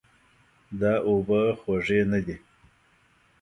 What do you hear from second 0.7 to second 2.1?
دا اوبه خوږې